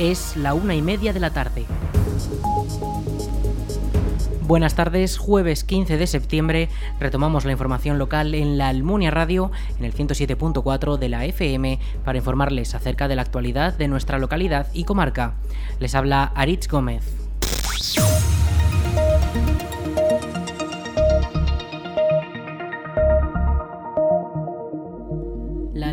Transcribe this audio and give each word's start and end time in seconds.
Es 0.00 0.34
la 0.34 0.54
una 0.54 0.74
y 0.74 0.80
media 0.80 1.12
de 1.12 1.20
la 1.20 1.28
tarde. 1.28 1.66
Buenas 4.40 4.74
tardes, 4.74 5.18
jueves 5.18 5.62
15 5.62 5.98
de 5.98 6.06
septiembre 6.06 6.70
retomamos 6.98 7.44
la 7.44 7.52
información 7.52 7.98
local 7.98 8.34
en 8.34 8.56
la 8.56 8.68
Almunia 8.68 9.10
Radio 9.10 9.50
en 9.78 9.84
el 9.84 9.92
107.4 9.92 10.96
de 10.96 11.08
la 11.10 11.26
FM 11.26 11.78
para 12.02 12.16
informarles 12.16 12.74
acerca 12.74 13.08
de 13.08 13.16
la 13.16 13.22
actualidad 13.22 13.76
de 13.76 13.88
nuestra 13.88 14.18
localidad 14.18 14.68
y 14.72 14.84
comarca. 14.84 15.34
Les 15.80 15.94
habla 15.94 16.32
Aritz 16.34 16.66
Gómez. 16.66 17.04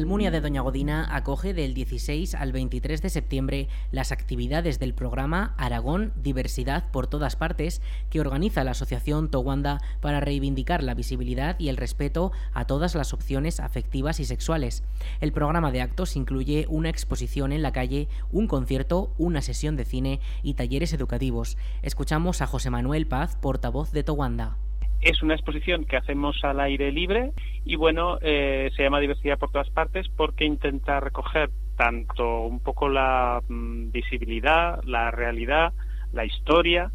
Almunia 0.07 0.31
de 0.31 0.39
Doña 0.39 0.61
Godina 0.61 1.05
acoge 1.13 1.53
del 1.53 1.73
16 1.73 2.33
al 2.33 2.53
23 2.53 3.01
de 3.01 3.09
septiembre 3.09 3.67
las 3.91 4.13
actividades 4.13 4.79
del 4.79 4.93
programa 4.93 5.53
Aragón 5.57 6.13
Diversidad 6.15 6.89
por 6.91 7.07
todas 7.07 7.35
partes 7.35 7.81
que 8.09 8.21
organiza 8.21 8.63
la 8.63 8.71
Asociación 8.71 9.29
Towanda 9.29 9.81
para 9.99 10.21
reivindicar 10.21 10.81
la 10.81 10.93
visibilidad 10.93 11.59
y 11.59 11.67
el 11.67 11.75
respeto 11.75 12.31
a 12.53 12.63
todas 12.63 12.95
las 12.95 13.11
opciones 13.11 13.59
afectivas 13.59 14.21
y 14.21 14.23
sexuales. 14.23 14.81
El 15.19 15.33
programa 15.33 15.73
de 15.73 15.81
actos 15.81 16.15
incluye 16.15 16.67
una 16.69 16.87
exposición 16.87 17.51
en 17.51 17.61
la 17.61 17.73
calle, 17.73 18.07
un 18.31 18.47
concierto, 18.47 19.13
una 19.17 19.41
sesión 19.41 19.75
de 19.75 19.83
cine 19.83 20.21
y 20.41 20.53
talleres 20.53 20.93
educativos. 20.93 21.57
Escuchamos 21.81 22.41
a 22.41 22.47
José 22.47 22.69
Manuel 22.69 23.07
Paz, 23.07 23.35
portavoz 23.35 23.91
de 23.91 24.03
Towanda. 24.03 24.55
Es 25.01 25.21
una 25.21 25.35
exposición 25.35 25.85
que 25.85 25.97
hacemos 25.97 26.43
al 26.43 26.59
aire 26.59 26.91
libre 26.91 27.31
y 27.65 27.75
bueno, 27.75 28.17
eh, 28.21 28.69
se 28.75 28.83
llama 28.83 28.99
Diversidad 28.99 29.37
por 29.37 29.51
todas 29.51 29.69
partes 29.69 30.07
porque 30.09 30.45
intenta 30.45 30.99
recoger 30.99 31.49
tanto 31.75 32.41
un 32.41 32.59
poco 32.59 32.89
la 32.89 33.41
mm, 33.47 33.91
visibilidad, 33.91 34.83
la 34.83 35.11
realidad, 35.11 35.73
la 36.11 36.25
historia, 36.25 36.91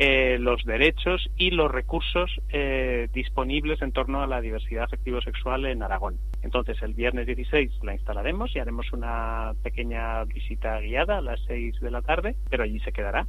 eh, 0.00 0.38
los 0.38 0.64
derechos 0.64 1.28
y 1.36 1.50
los 1.50 1.72
recursos 1.72 2.30
eh, 2.50 3.08
disponibles 3.12 3.82
en 3.82 3.90
torno 3.90 4.22
a 4.22 4.28
la 4.28 4.40
diversidad 4.40 4.84
afectivo-sexual 4.84 5.66
en 5.66 5.82
Aragón. 5.82 6.18
Entonces, 6.42 6.80
el 6.82 6.94
viernes 6.94 7.26
16 7.26 7.82
la 7.82 7.94
instalaremos 7.94 8.54
y 8.54 8.60
haremos 8.60 8.92
una 8.92 9.54
pequeña 9.64 10.22
visita 10.24 10.78
guiada 10.78 11.18
a 11.18 11.20
las 11.20 11.40
6 11.48 11.80
de 11.80 11.90
la 11.90 12.02
tarde, 12.02 12.36
pero 12.48 12.62
allí 12.62 12.78
se 12.78 12.92
quedará 12.92 13.26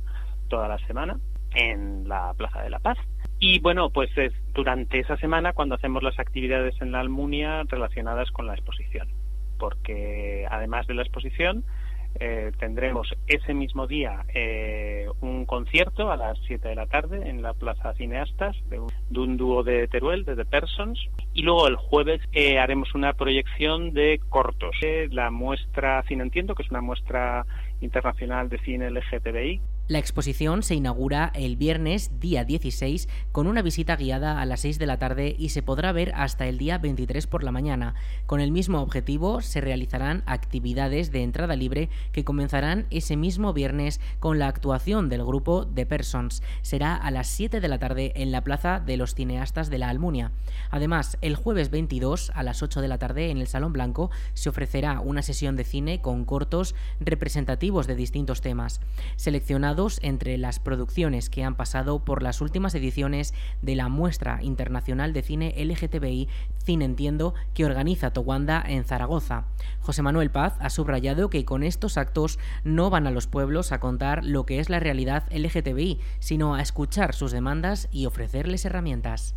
toda 0.48 0.67
la 0.67 0.78
semana 0.86 1.17
en 1.56 2.08
la 2.08 2.36
Plaza 2.36 2.61
de 2.61 2.70
la 2.70 2.80
Paz. 2.80 3.00
Y 3.40 3.59
bueno, 3.59 3.90
pues 3.90 4.09
es 4.18 4.34
durante 4.54 5.00
esa 5.00 5.16
semana 5.18 5.54
cuando 5.54 5.76
hacemos 5.76 6.04
las 6.04 6.20
actividades 6.20 6.76
en 6.82 6.92
la 6.92 7.00
Almunia 7.00 7.64
relacionadas 7.64 8.30
con 8.32 8.48
la 8.48 8.54
exposición, 8.54 9.08
porque 9.58 10.45
además 10.50 10.88
de 10.88 10.95
la 10.95 11.04
exposición 11.04 11.64
eh, 12.16 12.52
tendremos 12.60 13.16
ese 13.28 13.54
mismo 13.54 13.88
día 13.88 14.26
eh, 14.34 15.08
un 15.22 15.45
concierto 15.45 16.12
a 16.12 16.17
las 16.17 16.38
7 16.48 16.67
de 16.67 16.76
la 16.76 16.88
tarde 16.88 17.30
en 17.30 17.42
la 17.42 17.54
Plaza 17.54 17.94
Cineastas 17.94 18.58
de 18.70 18.80
un, 18.80 19.38
dúo 19.38 19.64
de 19.64 19.88
Teruel, 19.88 20.26
de 20.26 20.36
The 20.36 20.44
Persons, 20.44 21.00
y 21.34 21.44
luego 21.44 21.67
el 21.67 21.76
jueves 21.76 22.20
eh, 22.34 22.60
haremos 22.60 22.94
una 22.94 23.14
proyección 23.14 23.94
de 23.94 24.20
cortos, 24.28 24.76
la 25.12 25.30
muestra 25.32 26.04
Cine 26.08 26.23
Entiendo, 26.23 26.56
que 26.56 26.64
es 26.64 26.72
una 26.72 26.82
muestra 26.82 27.45
internacional 27.80 28.50
de 28.50 28.58
cine 28.60 28.90
LGTBI, 28.90 29.62
la 29.90 29.98
exposición 29.98 30.62
se 30.62 30.76
inaugura 30.76 31.32
el 31.34 31.58
viernes 31.58 32.12
día 32.20 32.45
16 32.45 33.09
con 33.32 33.48
una 33.48 33.64
visita 33.64 33.95
guiada 33.95 34.40
a 34.40 34.45
las 34.45 34.59
6 34.59 34.78
de 34.78 34.86
la 34.86 35.00
tarde 35.00 35.36
y 35.38 35.50
se 35.50 35.64
podrá 35.64 35.92
ver 35.92 36.12
hasta 36.14 36.45
el 36.45 36.59
día 36.59 36.78
23 36.78 37.26
por 37.26 37.44
la 37.44 37.52
mañana. 37.52 37.95
Con 38.28 38.40
el 38.40 38.52
mismo 38.52 38.82
objetivo 38.82 39.42
se 39.42 39.62
realizarán 39.62 40.22
actividades 40.28 41.12
de 41.12 41.23
entrada 41.23 41.56
libre 41.56 41.90
que 42.11 42.23
comenzarán 42.23 42.86
ese 42.92 43.17
mismo 43.17 43.52
viernes 43.52 43.99
con 44.20 44.38
la 44.38 44.48
actuación 44.48 45.10
del 45.10 45.26
grupo 45.26 45.66
The 45.66 45.88
Persons. 45.88 46.44
Será 46.61 46.95
a 46.95 47.10
las 47.10 47.26
7 47.28 47.60
de 47.60 47.67
la 47.67 47.80
tarde 47.80 48.11
en 48.14 48.32
la 48.32 48.44
Plaza 48.44 48.80
de 48.80 48.95
los 48.95 49.16
Cineastas 49.16 49.72
de 49.72 49.80
la 49.80 49.89
Almunia. 49.89 50.32
Además, 50.70 51.17
el 51.22 51.36
jueves 51.36 51.72
22 51.72 52.32
a 52.36 52.44
las 52.44 52.61
8 52.61 52.82
de 52.82 52.88
la 52.89 52.99
tarde 52.99 53.32
en 53.32 53.39
el 53.39 53.48
Salón 53.48 53.73
Blanco 53.73 54.11
se 54.36 54.49
ofrecerá 54.49 54.99
una 54.99 55.23
sesión 55.23 55.55
de 55.55 55.64
cine 55.64 55.99
con 55.99 56.26
cortos 56.26 56.76
representativos 56.99 57.88
de 57.88 57.95
distintos 57.95 58.42
temas. 58.42 58.82
Seleccionados 59.16 59.79
entre 60.02 60.38
las 60.38 60.60
producciones 60.60 61.30
que 61.30 61.45
han 61.45 61.56
pasado 61.56 62.04
por 62.04 62.22
las 62.22 62.42
últimas 62.42 62.76
ediciones 62.76 63.34
de 63.62 63.76
la 63.76 63.88
Muestra 63.88 64.40
Internacional 64.42 65.14
de 65.14 65.22
Cine 65.22 65.54
LGTBI 65.58 66.28
Cine 66.66 66.84
Entiendo 66.84 67.34
que 67.54 67.66
organiza 67.66 68.12
Towanda 68.12 68.62
en 68.67 68.84
Zaragoza. 68.84 69.45
José 69.80 70.02
Manuel 70.02 70.32
Paz 70.32 70.56
ha 70.60 70.70
subrayado 70.70 71.30
que 71.30 71.45
con 71.45 71.64
estos 71.64 71.98
actos 71.98 72.40
no 72.66 72.90
van 72.90 73.08
a 73.08 73.12
los 73.12 73.28
pueblos 73.28 73.72
a 73.72 73.80
contar 73.80 74.26
lo 74.26 74.45
que 74.45 74.60
es 74.60 74.70
la 74.70 74.82
realidad 74.82 75.23
LGTBI, 75.32 76.00
sino 76.20 76.56
a 76.56 76.61
escuchar 76.61 77.16
sus 77.16 77.32
demandas 77.32 77.88
y 77.92 78.06
ofrecerles 78.06 78.66
herramientas. 78.66 79.34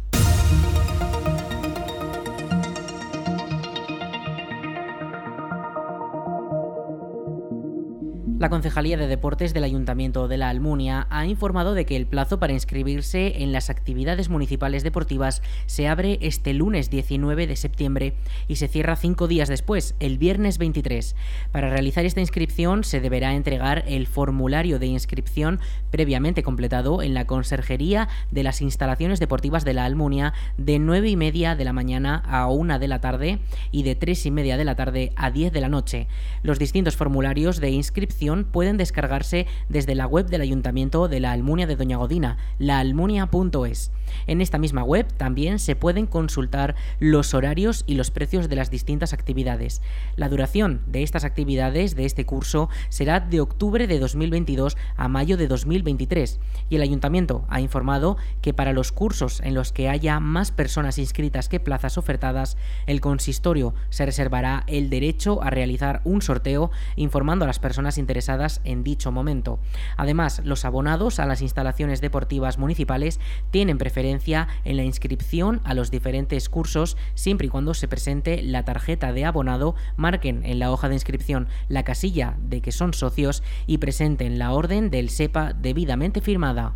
La 8.42 8.50
Concejalía 8.50 8.96
de 8.96 9.06
Deportes 9.06 9.54
del 9.54 9.62
Ayuntamiento 9.62 10.26
de 10.26 10.36
la 10.36 10.48
Almunia 10.48 11.06
ha 11.10 11.26
informado 11.26 11.74
de 11.74 11.86
que 11.86 11.94
el 11.94 12.06
plazo 12.06 12.40
para 12.40 12.52
inscribirse 12.52 13.40
en 13.40 13.52
las 13.52 13.70
actividades 13.70 14.30
municipales 14.30 14.82
deportivas 14.82 15.42
se 15.66 15.86
abre 15.86 16.18
este 16.22 16.52
lunes 16.52 16.90
19 16.90 17.46
de 17.46 17.54
septiembre 17.54 18.14
y 18.48 18.56
se 18.56 18.66
cierra 18.66 18.96
cinco 18.96 19.28
días 19.28 19.48
después, 19.48 19.94
el 20.00 20.18
viernes 20.18 20.58
23. 20.58 21.14
Para 21.52 21.70
realizar 21.70 22.04
esta 22.04 22.18
inscripción 22.18 22.82
se 22.82 23.00
deberá 23.00 23.34
entregar 23.34 23.84
el 23.86 24.08
formulario 24.08 24.80
de 24.80 24.86
inscripción 24.86 25.60
previamente 25.92 26.42
completado 26.42 27.00
en 27.00 27.14
la 27.14 27.28
Conserjería 27.28 28.08
de 28.32 28.42
las 28.42 28.60
Instalaciones 28.60 29.20
Deportivas 29.20 29.64
de 29.64 29.74
la 29.74 29.84
Almunia 29.84 30.34
de 30.58 30.80
9 30.80 31.10
y 31.10 31.16
media 31.16 31.54
de 31.54 31.64
la 31.64 31.72
mañana 31.72 32.24
a 32.26 32.48
1 32.48 32.80
de 32.80 32.88
la 32.88 33.00
tarde 33.00 33.38
y 33.70 33.84
de 33.84 33.94
3 33.94 34.26
y 34.26 34.30
media 34.32 34.56
de 34.56 34.64
la 34.64 34.74
tarde 34.74 35.12
a 35.14 35.30
10 35.30 35.52
de 35.52 35.60
la 35.60 35.68
noche. 35.68 36.08
Los 36.42 36.58
distintos 36.58 36.96
formularios 36.96 37.60
de 37.60 37.70
inscripción 37.70 38.31
pueden 38.40 38.78
descargarse 38.78 39.46
desde 39.68 39.94
la 39.94 40.06
web 40.06 40.26
del 40.26 40.40
Ayuntamiento 40.40 41.06
de 41.08 41.20
la 41.20 41.32
Almunia 41.32 41.66
de 41.66 41.76
Doña 41.76 41.98
Godina, 41.98 42.38
laalmunia.es. 42.58 43.92
En 44.26 44.40
esta 44.40 44.58
misma 44.58 44.82
web 44.82 45.06
también 45.16 45.58
se 45.58 45.76
pueden 45.76 46.06
consultar 46.06 46.74
los 46.98 47.34
horarios 47.34 47.84
y 47.86 47.94
los 47.94 48.10
precios 48.10 48.48
de 48.48 48.56
las 48.56 48.70
distintas 48.70 49.12
actividades. 49.12 49.82
La 50.16 50.28
duración 50.28 50.82
de 50.86 51.02
estas 51.02 51.24
actividades 51.24 51.94
de 51.94 52.04
este 52.04 52.24
curso 52.26 52.68
será 52.88 53.20
de 53.20 53.40
octubre 53.40 53.86
de 53.86 53.98
2022 53.98 54.76
a 54.96 55.08
mayo 55.08 55.36
de 55.36 55.48
2023 55.48 56.40
y 56.70 56.76
el 56.76 56.82
ayuntamiento 56.82 57.44
ha 57.48 57.60
informado 57.60 58.16
que 58.40 58.54
para 58.54 58.72
los 58.72 58.92
cursos 58.92 59.40
en 59.40 59.54
los 59.54 59.72
que 59.72 59.88
haya 59.88 60.20
más 60.20 60.52
personas 60.52 60.98
inscritas 60.98 61.48
que 61.48 61.60
plazas 61.60 61.98
ofertadas, 61.98 62.56
el 62.86 63.00
consistorio 63.00 63.74
se 63.90 64.06
reservará 64.06 64.64
el 64.66 64.90
derecho 64.90 65.42
a 65.42 65.50
realizar 65.50 66.00
un 66.04 66.22
sorteo 66.22 66.70
informando 66.96 67.44
a 67.44 67.48
las 67.48 67.58
personas 67.58 67.98
interesadas 67.98 68.21
en 68.28 68.84
dicho 68.84 69.12
momento. 69.12 69.58
Además, 69.96 70.40
los 70.44 70.64
abonados 70.64 71.18
a 71.18 71.26
las 71.26 71.42
instalaciones 71.42 72.00
deportivas 72.00 72.58
municipales 72.58 73.20
tienen 73.50 73.78
preferencia 73.78 74.48
en 74.64 74.76
la 74.76 74.84
inscripción 74.84 75.60
a 75.64 75.74
los 75.74 75.90
diferentes 75.90 76.48
cursos 76.48 76.96
siempre 77.14 77.46
y 77.46 77.50
cuando 77.50 77.74
se 77.74 77.88
presente 77.88 78.42
la 78.42 78.64
tarjeta 78.64 79.12
de 79.12 79.24
abonado, 79.24 79.74
marquen 79.96 80.44
en 80.44 80.58
la 80.58 80.70
hoja 80.70 80.88
de 80.88 80.94
inscripción 80.94 81.48
la 81.68 81.84
casilla 81.84 82.36
de 82.42 82.60
que 82.60 82.72
son 82.72 82.94
socios 82.94 83.42
y 83.66 83.78
presenten 83.78 84.38
la 84.38 84.52
orden 84.52 84.90
del 84.90 85.10
SEPA 85.10 85.52
debidamente 85.52 86.20
firmada. 86.20 86.74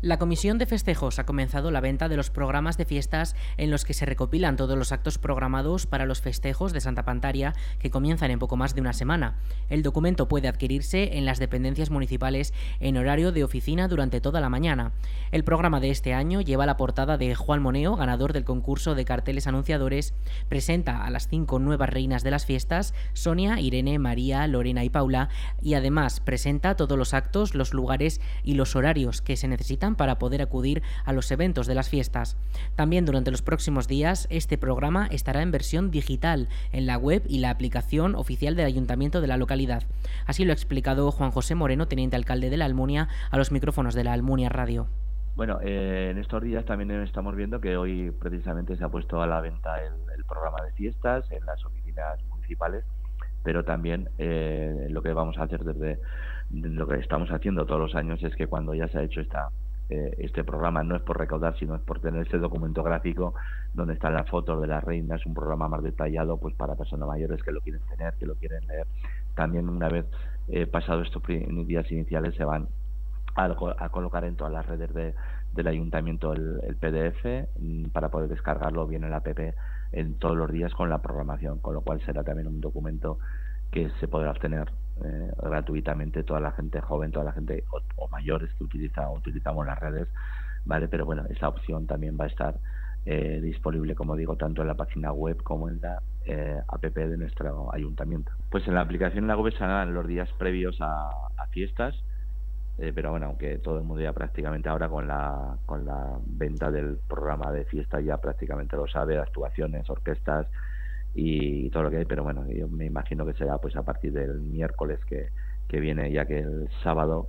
La 0.00 0.20
Comisión 0.20 0.58
de 0.58 0.66
Festejos 0.66 1.18
ha 1.18 1.26
comenzado 1.26 1.72
la 1.72 1.80
venta 1.80 2.08
de 2.08 2.16
los 2.16 2.30
programas 2.30 2.78
de 2.78 2.84
fiestas 2.84 3.34
en 3.56 3.72
los 3.72 3.84
que 3.84 3.94
se 3.94 4.06
recopilan 4.06 4.54
todos 4.54 4.78
los 4.78 4.92
actos 4.92 5.18
programados 5.18 5.86
para 5.86 6.06
los 6.06 6.20
festejos 6.20 6.72
de 6.72 6.80
Santa 6.80 7.04
Pantaria 7.04 7.52
que 7.80 7.90
comienzan 7.90 8.30
en 8.30 8.38
poco 8.38 8.56
más 8.56 8.76
de 8.76 8.80
una 8.80 8.92
semana. 8.92 9.40
El 9.68 9.82
documento 9.82 10.28
puede 10.28 10.46
adquirirse 10.46 11.18
en 11.18 11.24
las 11.24 11.40
dependencias 11.40 11.90
municipales 11.90 12.54
en 12.78 12.96
horario 12.96 13.32
de 13.32 13.42
oficina 13.42 13.88
durante 13.88 14.20
toda 14.20 14.40
la 14.40 14.48
mañana. 14.48 14.92
El 15.32 15.42
programa 15.42 15.80
de 15.80 15.90
este 15.90 16.14
año 16.14 16.42
lleva 16.42 16.64
la 16.64 16.76
portada 16.76 17.18
de 17.18 17.34
Juan 17.34 17.60
Moneo, 17.60 17.96
ganador 17.96 18.32
del 18.32 18.44
concurso 18.44 18.94
de 18.94 19.04
carteles 19.04 19.48
anunciadores, 19.48 20.14
presenta 20.48 21.04
a 21.04 21.10
las 21.10 21.26
cinco 21.26 21.58
nuevas 21.58 21.90
reinas 21.90 22.22
de 22.22 22.30
las 22.30 22.46
fiestas, 22.46 22.94
Sonia, 23.14 23.58
Irene, 23.58 23.98
María, 23.98 24.46
Lorena 24.46 24.84
y 24.84 24.90
Paula, 24.90 25.28
y 25.60 25.74
además 25.74 26.20
presenta 26.20 26.76
todos 26.76 26.96
los 26.96 27.14
actos, 27.14 27.56
los 27.56 27.74
lugares 27.74 28.20
y 28.44 28.54
los 28.54 28.76
horarios 28.76 29.22
que 29.22 29.36
se 29.36 29.48
necesitan 29.48 29.87
para 29.94 30.18
poder 30.18 30.42
acudir 30.42 30.82
a 31.04 31.12
los 31.12 31.30
eventos 31.30 31.66
de 31.66 31.74
las 31.74 31.88
fiestas. 31.88 32.36
También 32.76 33.04
durante 33.04 33.30
los 33.30 33.42
próximos 33.42 33.88
días 33.88 34.26
este 34.30 34.58
programa 34.58 35.08
estará 35.10 35.42
en 35.42 35.50
versión 35.50 35.90
digital 35.90 36.48
en 36.72 36.86
la 36.86 36.96
web 36.96 37.22
y 37.28 37.38
la 37.38 37.50
aplicación 37.50 38.14
oficial 38.14 38.56
del 38.56 38.66
ayuntamiento 38.66 39.20
de 39.20 39.26
la 39.26 39.36
localidad. 39.36 39.84
Así 40.26 40.44
lo 40.44 40.52
ha 40.52 40.54
explicado 40.54 41.10
Juan 41.10 41.30
José 41.30 41.54
Moreno, 41.54 41.88
teniente 41.88 42.16
alcalde 42.16 42.50
de 42.50 42.56
la 42.56 42.64
Almunia, 42.64 43.08
a 43.30 43.36
los 43.36 43.52
micrófonos 43.52 43.94
de 43.94 44.04
la 44.04 44.12
Almunia 44.12 44.48
Radio. 44.48 44.86
Bueno, 45.36 45.60
eh, 45.62 46.08
en 46.10 46.18
estos 46.18 46.42
días 46.42 46.64
también 46.64 46.90
estamos 47.02 47.36
viendo 47.36 47.60
que 47.60 47.76
hoy 47.76 48.10
precisamente 48.10 48.76
se 48.76 48.82
ha 48.82 48.88
puesto 48.88 49.22
a 49.22 49.26
la 49.26 49.40
venta 49.40 49.80
el, 49.82 50.24
programa 50.24 50.62
de 50.62 50.72
fiestas 50.72 51.24
en 51.30 51.46
las 51.46 51.64
oficinas 51.64 52.22
municipales 52.24 52.84
pero 53.42 53.64
también 53.64 54.10
eh, 54.18 54.88
lo 54.90 55.00
que 55.00 55.14
vamos 55.14 55.38
a 55.38 55.44
hacer 55.44 55.64
desde 55.64 55.98
lo 56.50 56.86
que 56.86 56.96
estamos 56.96 57.30
haciendo 57.30 57.64
todos 57.64 57.80
los 57.80 57.94
años 57.94 58.22
es 58.22 58.34
que 58.36 58.46
cuando 58.46 58.74
ya 58.74 58.88
se 58.88 58.98
ha 58.98 59.02
hecho 59.02 59.22
esta 59.22 59.48
eh, 59.90 60.14
este 60.18 60.44
programa 60.44 60.82
no 60.82 60.96
es 60.96 61.02
por 61.02 61.18
recaudar 61.18 61.56
sino 61.58 61.74
es 61.74 61.80
por 61.80 62.00
tener 62.00 62.22
este 62.22 62.38
documento 62.38 62.82
gráfico 62.82 63.34
donde 63.72 63.94
están 63.94 64.12
las 64.14 64.28
fotos 64.28 64.60
de 64.60 64.66
las 64.66 64.84
reinas 64.84 65.24
un 65.24 65.34
programa 65.34 65.68
más 65.68 65.82
detallado 65.82 66.36
pues 66.38 66.54
para 66.54 66.74
personas 66.74 67.08
mayores 67.08 67.42
que 67.42 67.52
lo 67.52 67.60
quieren 67.60 67.80
tener 67.88 68.14
que 68.14 68.26
lo 68.26 68.34
quieren 68.34 68.66
leer. 68.66 68.86
También 69.34 69.68
una 69.68 69.88
vez 69.88 70.06
eh, 70.48 70.66
pasado 70.66 71.02
estos 71.02 71.22
días 71.26 71.90
iniciales 71.90 72.34
se 72.34 72.44
van 72.44 72.68
a, 73.34 73.88
colocar 73.90 74.24
en 74.24 74.36
todas 74.36 74.52
las 74.52 74.66
redes 74.66 74.92
de, 74.92 75.14
del 75.54 75.66
ayuntamiento 75.68 76.32
el, 76.32 76.60
el, 76.64 76.76
PDF 76.76 77.48
mm, 77.58 77.90
para 77.90 78.08
poder 78.10 78.28
descargarlo 78.28 78.86
bien 78.86 79.04
en 79.04 79.10
la 79.10 79.18
app 79.18 79.28
en 79.92 80.14
todos 80.14 80.36
los 80.36 80.50
días 80.50 80.74
con 80.74 80.90
la 80.90 80.98
programación, 80.98 81.60
con 81.60 81.74
lo 81.74 81.82
cual 81.82 82.00
será 82.04 82.24
también 82.24 82.48
un 82.48 82.60
documento 82.60 83.18
que 83.70 83.90
se 84.00 84.08
podrá 84.08 84.30
obtener 84.30 84.70
eh, 85.04 85.30
gratuitamente 85.42 86.22
toda 86.24 86.40
la 86.40 86.52
gente 86.52 86.80
joven, 86.80 87.10
toda 87.10 87.24
la 87.26 87.32
gente 87.32 87.64
o, 87.96 88.08
mayores 88.08 88.52
que 88.54 88.64
utiliza 88.64 89.08
utilizamos 89.10 89.66
las 89.66 89.78
redes, 89.78 90.08
vale, 90.64 90.88
pero 90.88 91.04
bueno, 91.04 91.24
esa 91.28 91.48
opción 91.48 91.86
también 91.86 92.16
va 92.18 92.24
a 92.24 92.28
estar 92.28 92.54
eh, 93.04 93.40
disponible, 93.42 93.94
como 93.94 94.16
digo, 94.16 94.36
tanto 94.36 94.62
en 94.62 94.68
la 94.68 94.74
página 94.74 95.12
web 95.12 95.42
como 95.42 95.68
en 95.68 95.80
la 95.80 96.02
eh, 96.24 96.60
app 96.68 96.82
de 96.82 97.16
nuestro 97.16 97.72
ayuntamiento. 97.72 98.32
Pues 98.50 98.66
en 98.68 98.74
la 98.74 98.82
aplicación 98.82 99.24
en 99.24 99.28
la 99.28 99.36
web 99.36 99.52
serán 99.52 99.94
los 99.94 100.06
días 100.06 100.28
previos 100.38 100.76
a, 100.80 101.10
a 101.36 101.46
fiestas, 101.48 101.94
eh, 102.78 102.92
pero 102.94 103.10
bueno, 103.10 103.26
aunque 103.26 103.58
todo 103.58 103.78
el 103.78 103.84
mundo 103.84 104.02
ya 104.02 104.12
prácticamente 104.12 104.68
ahora 104.68 104.88
con 104.88 105.08
la, 105.08 105.56
con 105.66 105.84
la 105.84 106.18
venta 106.26 106.70
del 106.70 106.98
programa 107.08 107.50
de 107.50 107.64
fiesta 107.64 108.00
ya 108.00 108.18
prácticamente 108.18 108.76
lo 108.76 108.86
sabe, 108.86 109.18
actuaciones, 109.18 109.90
orquestas 109.90 110.46
y, 111.20 111.70
todo 111.70 111.82
lo 111.82 111.90
que 111.90 111.98
hay, 111.98 112.04
pero 112.04 112.22
bueno, 112.22 112.46
yo 112.48 112.68
me 112.68 112.86
imagino 112.86 113.26
que 113.26 113.34
será 113.34 113.58
pues 113.58 113.74
a 113.76 113.82
partir 113.82 114.12
del 114.12 114.40
miércoles 114.40 115.00
que, 115.04 115.30
que 115.68 115.80
viene, 115.80 116.12
ya 116.12 116.26
que 116.26 116.38
el 116.38 116.68
sábado 116.84 117.28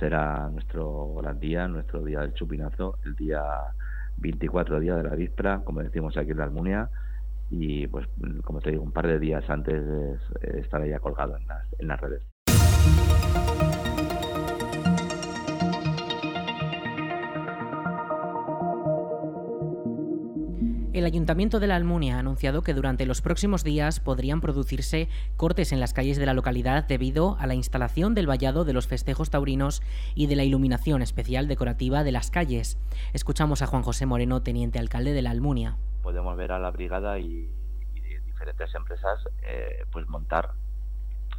será 0.00 0.50
nuestro 0.50 1.14
gran 1.14 1.38
día, 1.38 1.68
nuestro 1.68 2.02
día 2.02 2.20
del 2.20 2.34
chupinazo, 2.34 2.98
el 3.04 3.14
día 3.14 3.42
24 4.16 4.80
día 4.80 4.96
de 4.96 5.04
la 5.04 5.14
víspera, 5.14 5.62
como 5.64 5.82
decimos 5.82 6.16
aquí 6.16 6.32
en 6.32 6.38
la 6.38 6.44
Almunia, 6.44 6.90
y 7.50 7.86
pues 7.86 8.08
como 8.42 8.60
te 8.60 8.72
digo, 8.72 8.82
un 8.82 8.92
par 8.92 9.06
de 9.06 9.20
días 9.20 9.48
antes 9.48 9.84
estará 10.42 10.86
ya 10.86 10.98
colgado 10.98 11.36
en 11.36 11.46
las, 11.46 11.66
en 11.78 11.88
las 11.88 12.00
redes. 12.00 12.33
El 20.94 21.06
Ayuntamiento 21.06 21.58
de 21.58 21.66
la 21.66 21.74
Almunia 21.74 22.14
ha 22.14 22.18
anunciado 22.20 22.62
que 22.62 22.72
durante 22.72 23.04
los 23.04 23.20
próximos 23.20 23.64
días 23.64 23.98
podrían 23.98 24.40
producirse 24.40 25.08
cortes 25.36 25.72
en 25.72 25.80
las 25.80 25.92
calles 25.92 26.18
de 26.18 26.26
la 26.26 26.34
localidad 26.34 26.86
debido 26.86 27.36
a 27.40 27.48
la 27.48 27.56
instalación 27.56 28.14
del 28.14 28.28
vallado 28.28 28.64
de 28.64 28.74
los 28.74 28.86
festejos 28.86 29.28
taurinos 29.28 29.82
y 30.14 30.28
de 30.28 30.36
la 30.36 30.44
iluminación 30.44 31.02
especial 31.02 31.48
decorativa 31.48 32.04
de 32.04 32.12
las 32.12 32.30
calles. 32.30 32.78
Escuchamos 33.12 33.60
a 33.60 33.66
Juan 33.66 33.82
José 33.82 34.06
Moreno, 34.06 34.42
teniente 34.44 34.78
alcalde 34.78 35.14
de 35.14 35.22
la 35.22 35.32
Almunia. 35.32 35.76
Podemos 36.04 36.36
ver 36.36 36.52
a 36.52 36.60
la 36.60 36.70
brigada 36.70 37.18
y, 37.18 37.50
diferentes 38.24 38.72
empresas 38.76 39.18
eh, 39.42 39.84
pues 39.90 40.06
montar 40.06 40.52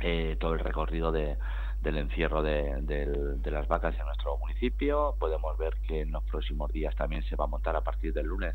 eh, 0.01 0.35
todo 0.37 0.51
el 0.51 0.59
recorrido 0.59 1.13
de, 1.13 1.37
del 1.81 1.97
encierro 1.97 2.43
de, 2.43 2.81
de, 2.81 3.51
las 3.51 3.69
vacas 3.69 3.97
en 3.97 4.05
nuestro 4.05 4.37
municipio. 4.37 5.15
Podemos 5.17 5.57
ver 5.57 5.75
que 5.87 6.01
en 6.01 6.11
los 6.11 6.25
próximos 6.25 6.73
días 6.73 6.93
también 6.95 7.23
se 7.23 7.37
va 7.37 7.45
a 7.45 7.47
montar 7.47 7.77
a 7.77 7.81
partir 7.81 8.11
del 8.11 8.25
lunes 8.25 8.53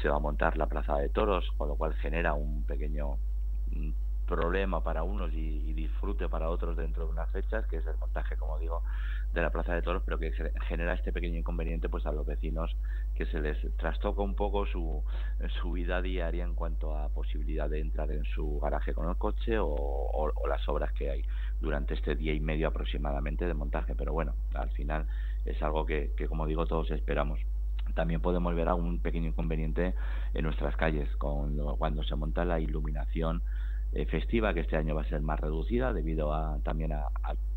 se 0.00 0.08
va 0.08 0.16
a 0.16 0.20
montar 0.20 0.56
la 0.56 0.66
plaza 0.66 0.96
de 0.96 1.08
toros, 1.08 1.50
con 1.56 1.68
lo 1.68 1.76
cual 1.76 1.94
genera 1.94 2.34
un 2.34 2.64
pequeño 2.64 3.16
mm, 3.70 3.90
problema 4.30 4.82
para 4.82 5.02
unos 5.02 5.32
y, 5.34 5.72
disfrute 5.74 6.28
para 6.28 6.50
otros 6.50 6.76
dentro 6.76 7.06
de 7.06 7.12
unas 7.12 7.28
fechas, 7.30 7.66
que 7.66 7.78
es 7.78 7.86
el 7.86 7.96
montaje, 7.98 8.36
como 8.36 8.58
digo, 8.58 8.82
de 9.34 9.42
la 9.42 9.50
Plaza 9.50 9.74
de 9.74 9.82
Toros, 9.82 10.02
pero 10.04 10.18
que 10.18 10.32
genera 10.68 10.94
este 10.94 11.12
pequeño 11.12 11.38
inconveniente 11.38 11.88
pues 11.88 12.04
a 12.06 12.12
los 12.12 12.26
vecinos 12.26 12.76
que 13.14 13.26
se 13.26 13.40
les 13.40 13.58
trastoca 13.76 14.22
un 14.22 14.34
poco 14.34 14.66
su, 14.66 15.02
su 15.60 15.72
vida 15.72 16.02
diaria 16.02 16.44
en 16.44 16.54
cuanto 16.54 16.96
a 16.96 17.08
posibilidad 17.08 17.68
de 17.68 17.80
entrar 17.80 18.10
en 18.10 18.24
su 18.24 18.60
garaje 18.60 18.92
con 18.92 19.08
el 19.08 19.16
coche 19.16 19.56
o, 19.58 20.32
las 20.48 20.68
obras 20.68 20.92
que 20.92 21.10
hay 21.10 21.24
durante 21.60 21.94
este 21.94 22.14
día 22.14 22.34
y 22.34 22.40
medio 22.40 22.68
aproximadamente 22.68 23.46
de 23.46 23.54
montaje. 23.54 23.94
Pero 23.94 24.12
bueno, 24.12 24.34
al 24.54 24.70
final 24.70 25.06
es 25.44 25.62
algo 25.62 25.86
que, 25.86 26.12
que 26.16 26.28
como 26.28 26.46
digo, 26.46 26.66
todos 26.66 26.90
esperamos 26.90 27.40
también 27.94 28.20
podemos 28.20 28.54
ver 28.54 28.68
algún 28.68 29.00
pequeño 29.00 29.28
inconveniente 29.28 29.94
en 30.34 30.44
nuestras 30.44 30.76
calles 30.76 31.08
con 31.16 31.56
cuando 31.76 32.02
se 32.04 32.16
monta 32.16 32.44
la 32.44 32.60
iluminación 32.60 33.42
eh, 33.92 34.06
festiva 34.06 34.54
que 34.54 34.60
este 34.60 34.76
año 34.76 34.94
va 34.94 35.02
a 35.02 35.08
ser 35.08 35.20
más 35.20 35.40
reducida 35.40 35.92
debido 35.92 36.32
a 36.32 36.58
también 36.62 36.92
a, 36.92 37.08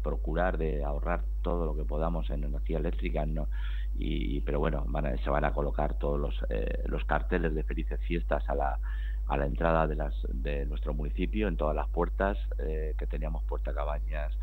procurar 0.02 0.58
de 0.58 0.84
ahorrar 0.84 1.24
todo 1.42 1.66
lo 1.66 1.76
que 1.76 1.86
podamos 1.86 2.30
en 2.30 2.44
energía 2.44 2.78
eléctrica 2.78 3.26
¿no? 3.26 3.48
y 3.96 4.42
pero 4.42 4.60
bueno 4.60 4.84
van 4.88 5.18
se 5.20 5.30
van 5.30 5.46
a 5.46 5.54
colocar 5.54 5.98
todos 5.98 6.20
los, 6.20 6.36
eh, 6.50 6.84
los 6.88 7.06
carteles 7.06 7.54
de 7.54 7.64
felices 7.64 8.00
fiestas 8.02 8.44
a 8.50 8.56
la 8.56 8.80
a 9.28 9.38
la 9.38 9.46
entrada 9.46 9.88
de 9.88 9.96
las 9.96 10.14
de 10.30 10.66
nuestro 10.66 10.94
municipio 10.94 11.48
en 11.48 11.56
todas 11.56 11.76
las 11.76 11.88
puertas 11.90 12.38
eh, 12.60 12.96
que 12.98 13.08
teníamos 13.08 13.44
puerta 13.44 13.74
cabañas 13.74 14.34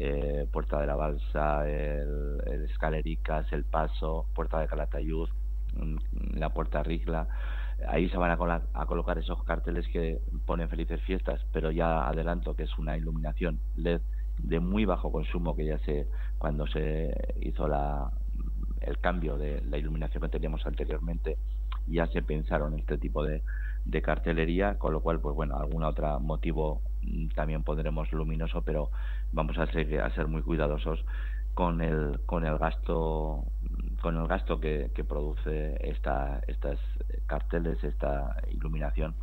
eh, 0.00 0.46
Puerta 0.52 0.80
de 0.80 0.86
la 0.86 0.94
Balsa, 0.94 1.68
el, 1.68 2.40
el, 2.46 2.64
Escalericas, 2.64 3.52
El 3.52 3.64
Paso, 3.64 4.26
Puerta 4.34 4.60
de 4.60 4.68
Calatayud, 4.68 5.28
mm, 5.74 6.38
la 6.38 6.50
Puerta 6.50 6.82
Rigla. 6.84 7.26
Ahí 7.88 8.08
se 8.08 8.16
van 8.16 8.30
a, 8.30 8.62
a, 8.74 8.86
colocar 8.86 9.18
esos 9.18 9.42
carteles 9.44 9.86
que 9.88 10.20
ponen 10.46 10.68
felices 10.68 11.00
fiestas, 11.02 11.40
pero 11.52 11.70
ya 11.72 12.08
adelanto 12.08 12.54
que 12.54 12.64
es 12.64 12.78
una 12.78 12.96
iluminación 12.96 13.58
LED 13.76 14.00
de 14.38 14.60
muy 14.60 14.84
bajo 14.84 15.10
consumo 15.10 15.56
que 15.56 15.64
ya 15.64 15.78
se 15.80 16.06
cuando 16.38 16.66
se 16.68 17.12
hizo 17.40 17.66
la, 17.66 18.10
el 18.80 18.98
cambio 18.98 19.36
de 19.36 19.60
la 19.62 19.78
iluminación 19.78 20.22
que 20.22 20.28
teníamos 20.28 20.64
anteriormente 20.64 21.36
ya 21.88 22.06
se 22.08 22.22
pensaron 22.22 22.78
este 22.78 22.98
tipo 22.98 23.24
de, 23.24 23.42
de 23.88 24.02
cartelería, 24.02 24.78
con 24.78 24.92
lo 24.92 25.00
cual, 25.00 25.18
pues 25.18 25.34
bueno, 25.34 25.56
algún 25.56 25.82
otro 25.82 26.20
motivo 26.20 26.82
mm, 27.02 27.28
también 27.28 27.62
pondremos 27.64 28.12
luminoso, 28.12 28.62
pero 28.62 28.90
vamos 29.32 29.58
a 29.58 29.66
ser, 29.66 30.00
a 30.00 30.14
ser 30.14 30.28
muy 30.28 30.42
cuidadosos 30.42 31.04
con 31.54 31.80
el, 31.80 32.20
con 32.26 32.44
el 32.44 32.58
gasto 32.58 33.44
con 34.00 34.16
el 34.16 34.28
gasto 34.28 34.60
que, 34.60 34.92
que 34.94 35.02
produce 35.02 35.76
esta, 35.80 36.40
estas 36.46 36.78
carteles, 37.26 37.82
esta 37.82 38.36
iluminación 38.52 39.14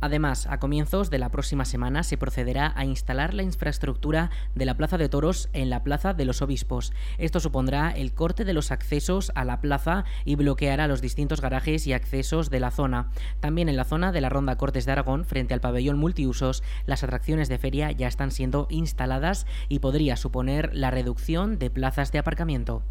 Además, 0.00 0.46
a 0.46 0.58
comienzos 0.58 1.10
de 1.10 1.18
la 1.18 1.28
próxima 1.28 1.64
semana 1.64 2.02
se 2.02 2.16
procederá 2.16 2.72
a 2.76 2.84
instalar 2.84 3.34
la 3.34 3.42
infraestructura 3.42 4.30
de 4.54 4.64
la 4.64 4.76
Plaza 4.76 4.98
de 4.98 5.08
Toros 5.08 5.48
en 5.52 5.70
la 5.70 5.82
Plaza 5.82 6.14
de 6.14 6.24
los 6.24 6.42
Obispos. 6.42 6.92
Esto 7.18 7.40
supondrá 7.40 7.90
el 7.90 8.14
corte 8.14 8.44
de 8.44 8.52
los 8.52 8.70
accesos 8.70 9.30
a 9.34 9.44
la 9.44 9.60
plaza 9.60 10.04
y 10.24 10.36
bloqueará 10.36 10.86
los 10.86 11.02
distintos 11.02 11.40
garajes 11.40 11.86
y 11.86 11.92
accesos 11.92 12.50
de 12.50 12.60
la 12.60 12.70
zona. 12.70 13.10
También 13.40 13.68
en 13.68 13.76
la 13.76 13.84
zona 13.84 14.12
de 14.12 14.20
la 14.20 14.28
Ronda 14.28 14.56
Cortes 14.56 14.86
de 14.86 14.92
Aragón, 14.92 15.24
frente 15.24 15.54
al 15.54 15.60
pabellón 15.60 15.98
multiusos, 15.98 16.62
las 16.86 17.04
atracciones 17.04 17.48
de 17.48 17.58
feria 17.58 17.92
ya 17.92 18.08
están 18.08 18.30
siendo 18.30 18.66
instaladas 18.70 19.46
y 19.68 19.80
podría 19.80 20.16
suponer 20.16 20.70
la 20.74 20.90
reducción 20.90 21.58
de 21.58 21.70
plazas 21.70 22.12
de 22.12 22.18
aparcamiento. 22.18 22.82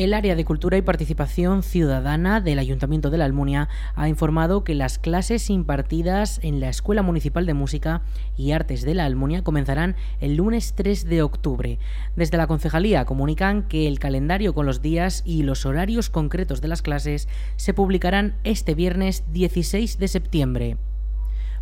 El 0.00 0.14
área 0.14 0.34
de 0.34 0.46
Cultura 0.46 0.78
y 0.78 0.80
Participación 0.80 1.62
Ciudadana 1.62 2.40
del 2.40 2.58
Ayuntamiento 2.58 3.10
de 3.10 3.18
la 3.18 3.26
Almunia 3.26 3.68
ha 3.94 4.08
informado 4.08 4.64
que 4.64 4.74
las 4.74 4.98
clases 4.98 5.50
impartidas 5.50 6.40
en 6.42 6.58
la 6.58 6.70
Escuela 6.70 7.02
Municipal 7.02 7.44
de 7.44 7.52
Música 7.52 8.00
y 8.34 8.52
Artes 8.52 8.80
de 8.80 8.94
la 8.94 9.04
Almunia 9.04 9.44
comenzarán 9.44 9.96
el 10.22 10.36
lunes 10.36 10.72
3 10.74 11.04
de 11.04 11.20
octubre. 11.20 11.78
Desde 12.16 12.38
la 12.38 12.46
concejalía 12.46 13.04
comunican 13.04 13.68
que 13.68 13.88
el 13.88 13.98
calendario 13.98 14.54
con 14.54 14.64
los 14.64 14.80
días 14.80 15.22
y 15.26 15.42
los 15.42 15.66
horarios 15.66 16.08
concretos 16.08 16.62
de 16.62 16.68
las 16.68 16.80
clases 16.80 17.28
se 17.56 17.74
publicarán 17.74 18.36
este 18.42 18.74
viernes 18.74 19.24
16 19.34 19.98
de 19.98 20.08
septiembre. 20.08 20.76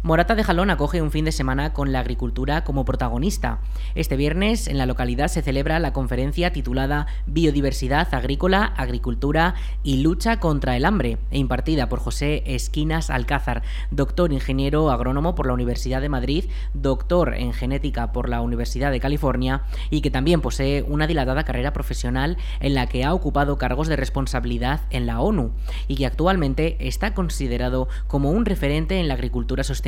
Morata 0.01 0.37
de 0.37 0.45
Jalón 0.45 0.71
acoge 0.71 1.03
un 1.03 1.11
fin 1.11 1.25
de 1.25 1.33
semana 1.33 1.73
con 1.73 1.91
la 1.91 1.99
agricultura 1.99 2.63
como 2.63 2.85
protagonista. 2.85 3.59
Este 3.97 4.17
viernes 4.17 4.69
en 4.69 4.79
la 4.79 4.87
localidad 4.87 5.27
se 5.27 5.43
celebra 5.43 5.81
la 5.81 5.93
conferencia 5.93 6.53
titulada 6.53 7.09
Biodiversidad 7.27 8.15
agrícola, 8.15 8.63
agricultura 8.77 9.57
y 9.83 9.97
lucha 9.97 10.39
contra 10.39 10.77
el 10.77 10.85
hambre, 10.85 11.19
e 11.33 11.39
impartida 11.39 11.89
por 11.89 11.99
José 11.99 12.45
Esquinas 12.47 13.11
Alcázar, 13.11 13.65
doctor 13.91 14.33
ingeniero 14.33 14.93
agrónomo 14.93 15.35
por 15.35 15.49
la 15.49 15.55
Universidad 15.55 16.01
de 16.01 16.09
Madrid, 16.09 16.45
doctor 16.75 17.35
en 17.35 17.53
genética 17.53 18.13
por 18.13 18.29
la 18.29 18.41
Universidad 18.41 18.93
de 18.93 19.01
California 19.01 19.63
y 19.91 20.01
que 20.01 20.13
también 20.13 20.41
posee 20.41 20.85
una 20.85 21.09
dilatada 21.09 21.43
carrera 21.43 21.73
profesional 21.73 22.37
en 22.61 22.75
la 22.75 22.87
que 22.87 23.03
ha 23.05 23.13
ocupado 23.13 23.59
cargos 23.59 23.89
de 23.89 23.97
responsabilidad 23.97 24.83
en 24.91 25.07
la 25.07 25.21
ONU 25.21 25.51
y 25.89 25.97
que 25.97 26.07
actualmente 26.07 26.77
está 26.79 27.15
considerado 27.15 27.89
como 28.07 28.31
un 28.31 28.45
referente 28.45 29.01
en 29.01 29.09
la 29.09 29.15
agricultura 29.15 29.65
sostenible 29.65 29.88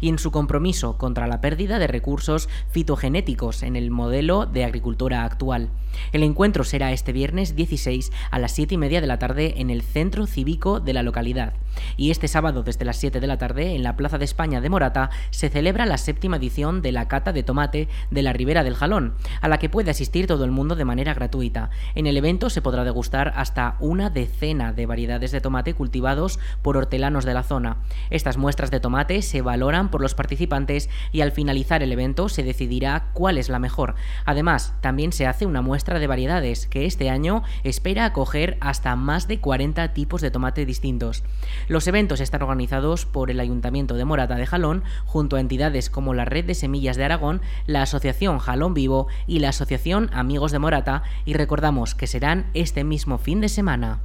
y 0.00 0.08
en 0.08 0.18
su 0.18 0.30
compromiso 0.30 0.96
contra 0.96 1.26
la 1.26 1.40
pérdida 1.40 1.78
de 1.78 1.86
recursos 1.86 2.48
fitogenéticos 2.70 3.62
en 3.62 3.76
el 3.76 3.90
modelo 3.90 4.46
de 4.46 4.64
agricultura 4.64 5.24
actual. 5.24 5.68
El 6.12 6.22
encuentro 6.22 6.64
será 6.64 6.92
este 6.92 7.12
viernes 7.12 7.56
16 7.56 8.12
a 8.30 8.38
las 8.38 8.52
7 8.52 8.74
y 8.74 8.78
media 8.78 9.00
de 9.00 9.06
la 9.06 9.18
tarde 9.18 9.54
en 9.58 9.70
el 9.70 9.82
centro 9.82 10.26
cívico 10.26 10.80
de 10.80 10.92
la 10.92 11.02
localidad. 11.02 11.54
Y 11.96 12.10
este 12.10 12.28
sábado 12.28 12.62
desde 12.62 12.84
las 12.84 12.96
7 12.96 13.20
de 13.20 13.26
la 13.26 13.38
tarde 13.38 13.74
en 13.74 13.82
la 13.82 13.96
Plaza 13.96 14.18
de 14.18 14.24
España 14.24 14.60
de 14.60 14.68
Morata 14.68 15.10
se 15.30 15.48
celebra 15.48 15.86
la 15.86 15.98
séptima 15.98 16.36
edición 16.36 16.82
de 16.82 16.92
la 16.92 17.08
cata 17.08 17.32
de 17.32 17.42
tomate 17.42 17.88
de 18.10 18.22
la 18.22 18.32
Ribera 18.32 18.64
del 18.64 18.74
Jalón, 18.74 19.14
a 19.40 19.48
la 19.48 19.58
que 19.58 19.68
puede 19.68 19.90
asistir 19.90 20.26
todo 20.26 20.44
el 20.44 20.50
mundo 20.50 20.76
de 20.76 20.84
manera 20.84 21.14
gratuita. 21.14 21.70
En 21.94 22.06
el 22.06 22.16
evento 22.16 22.50
se 22.50 22.62
podrá 22.62 22.84
degustar 22.84 23.32
hasta 23.36 23.76
una 23.80 24.10
decena 24.10 24.72
de 24.72 24.86
variedades 24.86 25.32
de 25.32 25.40
tomate 25.40 25.74
cultivados 25.74 26.38
por 26.62 26.76
hortelanos 26.76 27.24
de 27.24 27.34
la 27.34 27.42
zona. 27.42 27.78
Estas 28.10 28.36
muestras 28.36 28.70
de 28.70 28.80
tomate 28.80 29.22
se 29.22 29.42
valoran 29.42 29.90
por 29.90 30.00
los 30.00 30.14
participantes 30.14 30.88
y 31.12 31.20
al 31.20 31.32
finalizar 31.32 31.82
el 31.82 31.92
evento 31.92 32.28
se 32.28 32.42
decidirá 32.42 33.10
cuál 33.12 33.38
es 33.38 33.48
la 33.48 33.58
mejor. 33.58 33.94
Además, 34.24 34.74
también 34.80 35.12
se 35.12 35.26
hace 35.26 35.46
una 35.46 35.62
muestra 35.62 35.98
de 35.98 36.06
variedades 36.06 36.66
que 36.66 36.86
este 36.86 37.10
año 37.10 37.42
espera 37.64 38.04
acoger 38.04 38.56
hasta 38.60 38.96
más 38.96 39.28
de 39.28 39.40
40 39.40 39.92
tipos 39.94 40.20
de 40.20 40.30
tomate 40.30 40.66
distintos. 40.66 41.22
Los 41.68 41.86
eventos 41.86 42.20
están 42.20 42.42
organizados 42.42 43.06
por 43.06 43.30
el 43.30 43.40
Ayuntamiento 43.40 43.94
de 43.94 44.04
Morata 44.04 44.36
de 44.36 44.46
Jalón 44.46 44.82
junto 45.06 45.36
a 45.36 45.40
entidades 45.40 45.90
como 45.90 46.14
la 46.14 46.24
Red 46.24 46.44
de 46.44 46.54
Semillas 46.54 46.96
de 46.96 47.04
Aragón, 47.04 47.40
la 47.66 47.82
Asociación 47.82 48.38
Jalón 48.38 48.74
Vivo 48.74 49.08
y 49.26 49.38
la 49.38 49.50
Asociación 49.50 50.10
Amigos 50.12 50.52
de 50.52 50.58
Morata 50.58 51.02
y 51.24 51.34
recordamos 51.34 51.94
que 51.94 52.06
serán 52.06 52.46
este 52.54 52.84
mismo 52.84 53.18
fin 53.18 53.40
de 53.40 53.48
semana. 53.48 54.00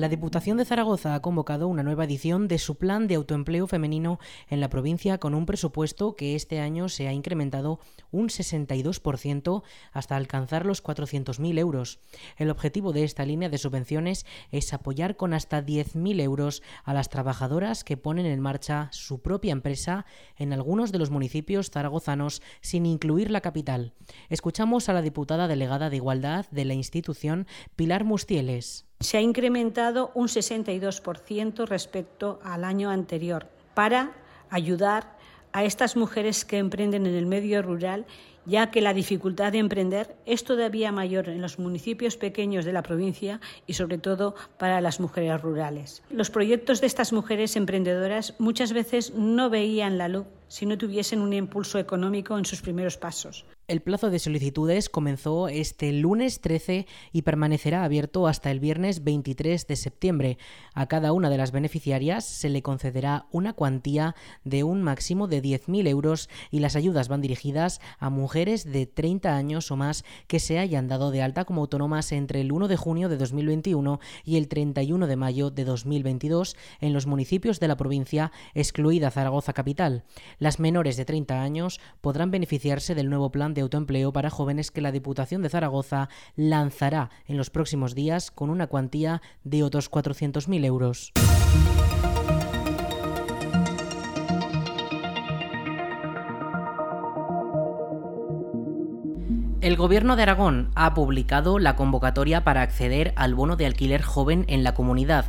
La 0.00 0.08
Diputación 0.08 0.56
de 0.56 0.64
Zaragoza 0.64 1.14
ha 1.14 1.20
convocado 1.20 1.68
una 1.68 1.82
nueva 1.82 2.04
edición 2.04 2.48
de 2.48 2.56
su 2.56 2.78
plan 2.78 3.06
de 3.06 3.16
autoempleo 3.16 3.66
femenino 3.66 4.18
en 4.48 4.60
la 4.60 4.70
provincia 4.70 5.18
con 5.18 5.34
un 5.34 5.44
presupuesto 5.44 6.16
que 6.16 6.34
este 6.34 6.58
año 6.58 6.88
se 6.88 7.06
ha 7.06 7.12
incrementado 7.12 7.80
un 8.10 8.30
62% 8.30 9.62
hasta 9.92 10.16
alcanzar 10.16 10.64
los 10.64 10.82
400.000 10.82 11.58
euros. 11.58 11.98
El 12.38 12.48
objetivo 12.48 12.94
de 12.94 13.04
esta 13.04 13.26
línea 13.26 13.50
de 13.50 13.58
subvenciones 13.58 14.24
es 14.50 14.72
apoyar 14.72 15.18
con 15.18 15.34
hasta 15.34 15.62
10.000 15.62 16.22
euros 16.22 16.62
a 16.84 16.94
las 16.94 17.10
trabajadoras 17.10 17.84
que 17.84 17.98
ponen 17.98 18.24
en 18.24 18.40
marcha 18.40 18.88
su 18.92 19.20
propia 19.20 19.52
empresa 19.52 20.06
en 20.38 20.54
algunos 20.54 20.92
de 20.92 20.98
los 20.98 21.10
municipios 21.10 21.68
zaragozanos 21.68 22.40
sin 22.62 22.86
incluir 22.86 23.30
la 23.30 23.42
capital. 23.42 23.92
Escuchamos 24.30 24.88
a 24.88 24.94
la 24.94 25.02
diputada 25.02 25.46
delegada 25.46 25.90
de 25.90 25.96
Igualdad 25.96 26.46
de 26.50 26.64
la 26.64 26.72
institución, 26.72 27.46
Pilar 27.76 28.04
Mustieles 28.04 28.86
se 29.00 29.16
ha 29.16 29.20
incrementado 29.22 30.10
un 30.14 30.28
62% 30.28 31.66
respecto 31.66 32.38
al 32.44 32.64
año 32.64 32.90
anterior 32.90 33.48
para 33.74 34.12
ayudar 34.50 35.18
a 35.52 35.64
estas 35.64 35.96
mujeres 35.96 36.44
que 36.44 36.58
emprenden 36.58 37.06
en 37.06 37.14
el 37.14 37.26
medio 37.26 37.62
rural, 37.62 38.06
ya 38.46 38.70
que 38.70 38.80
la 38.80 38.94
dificultad 38.94 39.52
de 39.52 39.58
emprender 39.58 40.14
es 40.26 40.44
todavía 40.44 40.92
mayor 40.92 41.28
en 41.28 41.40
los 41.40 41.58
municipios 41.58 42.16
pequeños 42.16 42.64
de 42.64 42.72
la 42.72 42.82
provincia 42.82 43.40
y 43.66 43.74
sobre 43.74 43.98
todo 43.98 44.34
para 44.58 44.80
las 44.80 45.00
mujeres 45.00 45.40
rurales. 45.40 46.02
Los 46.10 46.30
proyectos 46.30 46.80
de 46.80 46.86
estas 46.86 47.12
mujeres 47.12 47.56
emprendedoras 47.56 48.34
muchas 48.38 48.72
veces 48.72 49.14
no 49.14 49.50
veían 49.50 49.98
la 49.98 50.08
luz 50.08 50.26
si 50.48 50.66
no 50.66 50.78
tuviesen 50.78 51.20
un 51.20 51.32
impulso 51.32 51.78
económico 51.78 52.36
en 52.38 52.44
sus 52.44 52.60
primeros 52.60 52.96
pasos. 52.96 53.44
El 53.70 53.82
plazo 53.82 54.10
de 54.10 54.18
solicitudes 54.18 54.88
comenzó 54.88 55.46
este 55.46 55.92
lunes 55.92 56.40
13 56.40 56.88
y 57.12 57.22
permanecerá 57.22 57.84
abierto 57.84 58.26
hasta 58.26 58.50
el 58.50 58.58
viernes 58.58 59.04
23 59.04 59.64
de 59.64 59.76
septiembre. 59.76 60.38
A 60.74 60.86
cada 60.86 61.12
una 61.12 61.30
de 61.30 61.38
las 61.38 61.52
beneficiarias 61.52 62.24
se 62.24 62.48
le 62.48 62.62
concederá 62.62 63.26
una 63.30 63.52
cuantía 63.52 64.16
de 64.42 64.64
un 64.64 64.82
máximo 64.82 65.28
de 65.28 65.40
10.000 65.40 65.86
euros 65.86 66.28
y 66.50 66.58
las 66.58 66.74
ayudas 66.74 67.06
van 67.06 67.20
dirigidas 67.20 67.80
a 68.00 68.10
mujeres 68.10 68.64
de 68.64 68.86
30 68.86 69.36
años 69.36 69.70
o 69.70 69.76
más 69.76 70.04
que 70.26 70.40
se 70.40 70.58
hayan 70.58 70.88
dado 70.88 71.12
de 71.12 71.22
alta 71.22 71.44
como 71.44 71.60
autónomas 71.60 72.10
entre 72.10 72.40
el 72.40 72.50
1 72.50 72.66
de 72.66 72.76
junio 72.76 73.08
de 73.08 73.18
2021 73.18 74.00
y 74.24 74.36
el 74.36 74.48
31 74.48 75.06
de 75.06 75.14
mayo 75.14 75.52
de 75.52 75.64
2022 75.64 76.56
en 76.80 76.92
los 76.92 77.06
municipios 77.06 77.60
de 77.60 77.68
la 77.68 77.76
provincia, 77.76 78.32
excluida 78.52 79.12
Zaragoza 79.12 79.52
Capital. 79.52 80.02
Las 80.40 80.58
menores 80.58 80.96
de 80.96 81.04
30 81.04 81.40
años 81.40 81.80
podrán 82.00 82.32
beneficiarse 82.32 82.96
del 82.96 83.08
nuevo 83.08 83.30
plan 83.30 83.54
de 83.54 83.59
autoempleo 83.60 84.12
para 84.12 84.30
jóvenes 84.30 84.70
que 84.70 84.80
la 84.80 84.92
Diputación 84.92 85.42
de 85.42 85.48
Zaragoza 85.48 86.08
lanzará 86.36 87.10
en 87.26 87.36
los 87.36 87.50
próximos 87.50 87.94
días 87.94 88.30
con 88.30 88.50
una 88.50 88.66
cuantía 88.66 89.22
de 89.44 89.62
otros 89.62 89.90
400.000 89.90 90.64
euros. 90.64 91.12
El 99.60 99.76
Gobierno 99.76 100.16
de 100.16 100.22
Aragón 100.22 100.70
ha 100.74 100.94
publicado 100.94 101.58
la 101.58 101.76
convocatoria 101.76 102.44
para 102.44 102.62
acceder 102.62 103.12
al 103.16 103.34
bono 103.34 103.56
de 103.56 103.66
alquiler 103.66 104.00
joven 104.00 104.46
en 104.48 104.64
la 104.64 104.72
comunidad. 104.72 105.26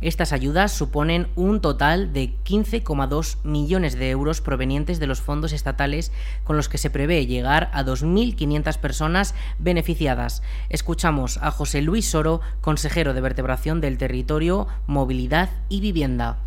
Estas 0.00 0.32
ayudas 0.32 0.72
suponen 0.72 1.28
un 1.36 1.60
total 1.60 2.12
de 2.12 2.30
15,2 2.44 3.38
millones 3.44 3.98
de 3.98 4.10
euros 4.10 4.40
provenientes 4.40 5.00
de 5.00 5.06
los 5.06 5.20
fondos 5.20 5.52
estatales 5.52 6.12
con 6.44 6.56
los 6.56 6.68
que 6.68 6.78
se 6.78 6.90
prevé 6.90 7.26
llegar 7.26 7.70
a 7.72 7.84
2.500 7.84 8.78
personas 8.78 9.34
beneficiadas. 9.58 10.42
Escuchamos 10.68 11.38
a 11.38 11.50
José 11.50 11.82
Luis 11.82 12.10
Soro, 12.10 12.40
consejero 12.60 13.14
de 13.14 13.20
vertebración 13.20 13.80
del 13.80 13.98
territorio, 13.98 14.66
movilidad 14.86 15.50
y 15.68 15.80
vivienda. 15.80 16.38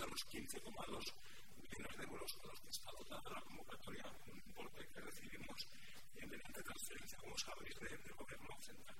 a 0.00 0.06
los 0.06 0.26
15,2 0.26 1.12
millones 1.60 1.96
de 1.98 2.04
euros 2.04 2.32
con 2.32 2.50
los 2.50 2.60
que 2.60 2.70
está 2.70 2.90
dotada 2.92 3.30
la 3.30 3.40
convocatoria, 3.42 4.04
un 4.26 4.38
importe 4.38 4.88
que 4.88 5.00
recibimos 5.00 5.68
mediante 6.14 6.62
sabéis, 7.42 7.74
del 7.80 8.02
de 8.04 8.12
Gobierno 8.12 8.56
Central. 8.60 8.96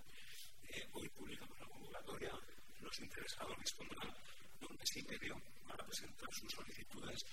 Eh, 0.68 0.88
hoy 0.94 1.08
publicamos 1.10 1.58
la 1.60 1.66
convocatoria, 1.66 2.32
los 2.80 2.98
interesados 2.98 3.56
dispondrán 3.60 4.10
de 4.58 4.66
un 4.66 4.76
mes 4.76 4.96
y 4.96 5.02
medio 5.04 5.40
para 5.68 5.84
presentar 5.86 6.28
sus 6.34 6.50
solicitudes. 6.50 7.24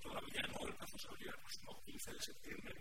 Todavía 0.00 0.42
no, 0.46 0.68
el 0.68 0.74
plazo 0.74 0.98
se 0.98 1.08
abrirá 1.08 1.32
el 1.32 1.40
próximo 1.40 1.82
15 1.84 2.12
de 2.12 2.22
septiembre 2.22 2.74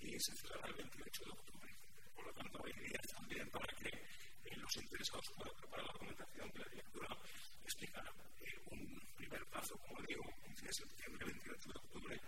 y 0.00 0.18
se 0.18 0.34
cerrará 0.34 0.66
el 0.66 0.74
28 0.74 1.24
de 1.24 1.30
octubre. 1.30 1.74
Por 2.16 2.26
lo 2.26 2.32
tanto, 2.32 2.64
hay 2.64 2.72
días 2.72 3.06
también 3.14 3.48
para 3.50 3.72
que 3.76 3.88
eh, 3.88 4.56
los 4.56 4.76
interesados 4.76 5.30
puedan 5.36 5.54
preparar 5.54 5.86
la 5.86 5.92
documentación 5.92 6.50
que 6.50 6.58
la 6.58 6.68
directora 6.68 7.16
explicará. 7.62 8.12
Eh, 8.40 8.58
un 8.72 9.00
primer 9.16 9.46
plazo, 9.46 9.78
como 9.78 10.02
digo, 10.02 10.24
15 10.44 10.66
de 10.66 10.72
septiembre, 10.72 11.24
28 11.26 11.68
de 11.70 11.78
octubre, 11.78 12.20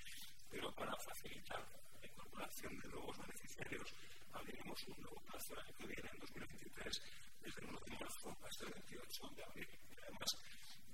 pero 0.51 0.73
para 0.77 0.95
facilitar 0.99 1.67
la 2.01 2.07
incorporación 2.07 2.79
de 2.79 2.89
nuevos 2.89 3.19
beneficiarios, 3.19 3.93
abriremos 4.39 4.83
uno 4.87 5.11
hasta 5.35 5.55
el 5.55 5.61
año 5.61 5.77
que 5.79 5.87
viene, 5.87 6.09
en 6.13 6.21
2023, 6.21 7.03
desde 7.43 7.61
el 7.61 7.67
1 7.69 7.81
de 7.81 7.91
marzo 7.99 8.37
hasta 8.43 8.65
el 8.67 8.73
28 8.73 9.29
de 9.37 9.45
abril. 9.45 9.69
Y 9.91 10.01
además, 10.01 10.31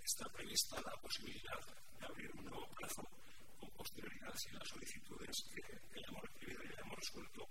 está 0.04 0.28
prevista 0.30 0.80
la 0.80 0.96
posibilidad 1.00 1.60
de 1.98 2.06
abrir 2.06 2.30
un 2.36 2.44
nuevo 2.44 2.66
plazo 2.74 3.02
con 3.58 3.70
posterioridad 3.70 4.34
si 4.36 4.50
las 4.50 4.68
solicitudes 4.68 5.36
que 5.54 5.98
hayamos 5.98 6.22
recibido 6.22 6.62
y 6.64 6.72
hayamos 6.72 6.96
resuelto 6.96 7.48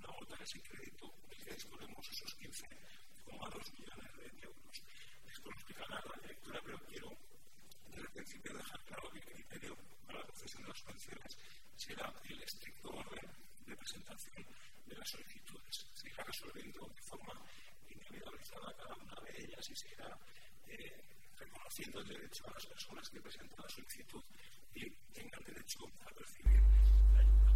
no 0.00 0.08
agotan 0.08 0.42
ese 0.42 0.60
crédito 0.60 1.12
del 1.28 1.44
que 1.44 1.54
disponemos 1.54 2.08
esos 2.10 2.38
15,2 2.38 3.72
millones 3.78 4.16
de 4.16 4.44
euros. 4.46 4.82
Esto 5.26 5.50
lo 5.50 5.56
explicará 5.56 6.00
la 6.00 6.20
directora, 6.22 6.60
pero 6.64 6.78
quiero 6.86 7.10
desde 7.88 8.02
el 8.02 8.12
principio 8.12 8.54
dejar 8.54 8.84
claro 8.84 9.10
que 9.10 9.18
el 9.18 9.24
criterio 9.24 9.76
para 10.06 10.18
la 10.20 10.26
concesión 10.26 10.62
de 10.62 10.68
las 10.68 10.78
subvenciones 10.78 11.38
será 11.76 12.12
el 12.24 12.42
estricto 12.42 12.90
orden 12.90 13.30
de 13.66 13.76
presentación 13.76 14.46
de 14.88 14.96
las 14.96 15.08
solicitudes. 15.08 15.86
Se 15.94 16.08
irá 16.08 16.24
resolviendo 16.24 16.88
de 16.94 17.02
forma 17.02 17.34
individualizada 17.88 18.74
cada 18.78 18.94
una 18.94 19.14
de 19.26 19.44
ellas 19.44 19.70
y 19.70 19.76
se 19.76 19.88
irá 19.88 20.18
eh, 20.68 20.92
reconociendo 21.38 22.00
el 22.00 22.08
derecho 22.08 22.44
a 22.48 22.52
las 22.54 22.66
personas 22.66 23.10
que 23.10 23.20
presentan 23.20 23.58
la 23.62 23.68
solicitud 23.68 24.22
y 24.74 24.90
tengan 25.12 25.42
derecho 25.44 25.78
a 26.04 26.10
recibir 26.18 26.60
la 27.14 27.20
ayuda. 27.20 27.52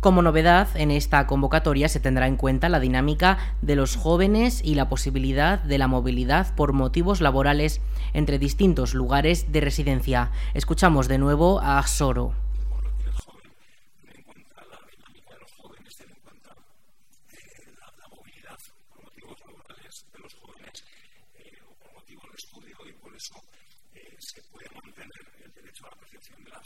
Como 0.00 0.22
novedad, 0.22 0.68
en 0.76 0.90
esta 0.90 1.26
convocatoria 1.26 1.88
se 1.88 2.00
tendrá 2.00 2.26
en 2.26 2.36
cuenta 2.36 2.68
la 2.68 2.80
dinámica 2.80 3.56
de 3.60 3.76
los 3.76 3.96
jóvenes 3.96 4.62
y 4.64 4.74
la 4.74 4.88
posibilidad 4.88 5.60
de 5.60 5.78
la 5.78 5.88
movilidad 5.88 6.54
por 6.54 6.72
motivos 6.72 7.20
laborales 7.20 7.80
entre 8.14 8.38
distintos 8.38 8.94
lugares 8.94 9.52
de 9.52 9.60
residencia. 9.60 10.30
Escuchamos 10.54 11.08
de 11.08 11.18
nuevo 11.18 11.60
a 11.60 11.86
Soro. 11.86 12.39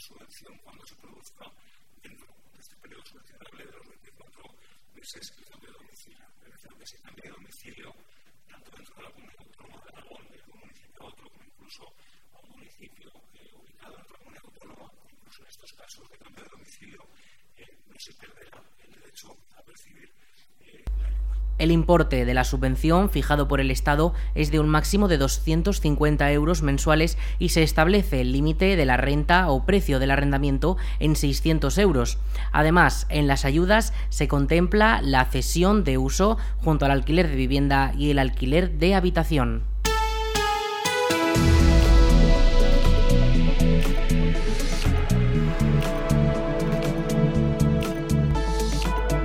Subvención 0.05 0.55
cuando 0.59 0.85
se 0.85 0.95
produzca 0.95 1.45
dentro 2.03 2.27
de 2.53 2.59
este 2.59 2.75
periodo 2.75 3.03
subvencionable 3.05 3.65
de 3.65 3.71
los 3.71 3.87
24 3.87 4.43
meses 4.93 5.33
el 5.37 5.45
cambio 5.45 5.71
de 5.71 5.77
domicilio. 5.77 6.25
Es 6.45 6.51
decir, 6.51 6.77
que 6.77 6.85
se 6.85 7.01
cambie 7.01 7.23
de 7.23 7.29
domicilio 7.29 7.95
tanto 8.47 8.71
dentro 8.71 8.95
de 8.95 9.03
la 9.03 9.11
comunidad 9.11 9.39
autónoma 9.39 9.83
de 9.83 9.89
Aragón, 9.97 10.29
de 10.29 10.41
un 10.51 10.59
municipio 10.59 11.01
a 11.01 11.05
otro, 11.07 11.29
como 11.29 11.43
incluso 11.43 11.83
a 12.33 12.39
un 12.39 12.49
municipio 12.51 13.11
eh, 13.33 13.51
ubicado 13.55 13.95
en 13.95 14.01
otra 14.01 14.17
comunidad 14.19 14.45
autónoma, 14.45 14.91
incluso 15.11 15.41
en 15.41 15.47
estos 15.49 15.73
casos 15.73 16.09
de 16.09 16.17
cambio 16.17 16.43
de 16.43 16.49
domicilio, 16.49 17.07
eh, 17.57 17.77
no 17.87 17.95
se 17.97 18.13
perderá 18.13 18.61
el 18.83 18.91
derecho 18.91 19.35
a 19.57 19.63
percibir 19.63 20.11
eh, 20.61 20.83
la 20.99 21.07
ayuda. 21.07 21.34
El 21.57 21.71
importe 21.71 22.25
de 22.25 22.33
la 22.33 22.43
subvención 22.43 23.09
fijado 23.09 23.47
por 23.47 23.61
el 23.61 23.71
Estado 23.71 24.13
es 24.35 24.51
de 24.51 24.59
un 24.59 24.67
máximo 24.67 25.07
de 25.07 25.17
250 25.17 26.31
euros 26.31 26.61
mensuales 26.61 27.17
y 27.39 27.49
se 27.49 27.63
establece 27.63 28.19
el 28.21 28.33
límite 28.33 28.75
de 28.75 28.85
la 28.85 28.97
renta 28.97 29.49
o 29.49 29.65
precio 29.65 29.99
del 29.99 30.11
arrendamiento 30.11 30.75
en 30.99 31.15
600 31.15 31.77
euros. 31.77 32.17
Además, 32.51 33.07
en 33.09 33.27
las 33.27 33.45
ayudas 33.45 33.93
se 34.09 34.27
contempla 34.27 35.01
la 35.01 35.23
cesión 35.25 35.85
de 35.85 35.97
uso 35.97 36.37
junto 36.57 36.85
al 36.85 36.91
alquiler 36.91 37.29
de 37.29 37.35
vivienda 37.35 37.93
y 37.97 38.11
el 38.11 38.19
alquiler 38.19 38.71
de 38.71 38.95
habitación. 38.95 39.74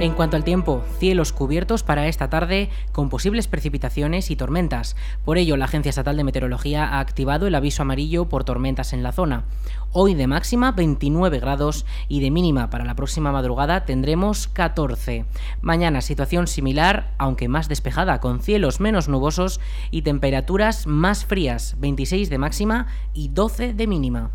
En 0.01 0.15
cuanto 0.15 0.39
al 0.39 0.45
tiempo, 0.45 0.83
cielos 0.99 1.31
cubiertos 1.35 1.83
para 1.83 2.09
esta 2.09 2.31
tarde 2.31 2.71
con 2.91 3.11
posibles 3.11 3.49
precipitaciones 3.49 4.31
y 4.31 4.37
tormentas. 4.37 4.97
Por 5.27 5.37
ello, 5.37 5.59
la 5.59 5.67
Agencia 5.67 5.91
Estatal 5.91 6.17
de 6.17 6.25
Meteorología 6.25 6.87
ha 6.87 7.01
activado 7.01 7.47
el 7.47 7.55
aviso 7.55 7.83
amarillo 7.83 8.27
por 8.27 8.45
tormentas 8.45 8.95
en 8.95 9.03
la 9.03 9.13
zona. 9.13 9.45
Hoy 9.93 10.15
de 10.15 10.27
máxima 10.27 10.73
29 10.73 11.39
grados 11.39 11.85
y 12.09 12.21
de 12.21 12.31
mínima 12.31 12.71
para 12.71 12.87
la 12.87 12.95
próxima 12.95 13.31
madrugada 13.31 13.85
tendremos 13.85 14.49
14. 14.49 15.27
Mañana 15.61 16.01
situación 16.01 16.47
similar, 16.47 17.13
aunque 17.19 17.49
más 17.49 17.69
despejada, 17.69 18.21
con 18.21 18.41
cielos 18.41 18.81
menos 18.81 19.07
nubosos 19.07 19.61
y 19.91 20.01
temperaturas 20.01 20.87
más 20.87 21.27
frías, 21.27 21.77
26 21.79 22.31
de 22.31 22.39
máxima 22.39 22.87
y 23.13 23.29
12 23.29 23.75
de 23.75 23.87
mínima. 23.87 24.31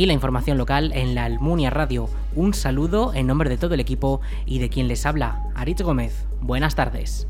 Aquí 0.00 0.06
la 0.06 0.14
información 0.14 0.56
local 0.56 0.92
en 0.94 1.14
la 1.14 1.26
Almunia 1.26 1.68
Radio. 1.68 2.08
Un 2.34 2.54
saludo 2.54 3.12
en 3.12 3.26
nombre 3.26 3.50
de 3.50 3.58
todo 3.58 3.74
el 3.74 3.80
equipo 3.80 4.22
y 4.46 4.58
de 4.58 4.70
quien 4.70 4.88
les 4.88 5.04
habla, 5.04 5.42
Aritz 5.54 5.82
Gómez. 5.82 6.24
Buenas 6.40 6.74
tardes. 6.74 7.28